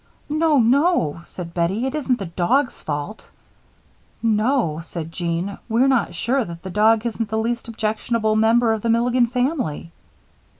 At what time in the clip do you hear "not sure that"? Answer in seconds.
5.85-6.63